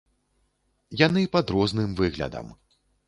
[1.01, 2.51] Яны пад розным выглядам.